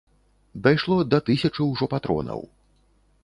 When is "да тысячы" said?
1.11-1.61